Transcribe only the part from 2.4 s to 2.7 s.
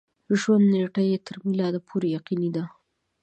ده.